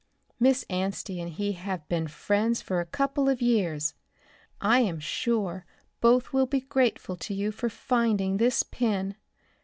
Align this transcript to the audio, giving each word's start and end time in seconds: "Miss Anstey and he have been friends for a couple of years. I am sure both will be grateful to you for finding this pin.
"Miss 0.39 0.65
Anstey 0.67 1.21
and 1.21 1.29
he 1.31 1.51
have 1.51 1.87
been 1.87 2.07
friends 2.07 2.59
for 2.59 2.79
a 2.79 2.87
couple 2.87 3.29
of 3.29 3.39
years. 3.39 3.93
I 4.59 4.79
am 4.79 4.99
sure 4.99 5.63
both 5.99 6.33
will 6.33 6.47
be 6.47 6.61
grateful 6.61 7.15
to 7.17 7.35
you 7.35 7.51
for 7.51 7.69
finding 7.69 8.37
this 8.37 8.63
pin. 8.63 9.15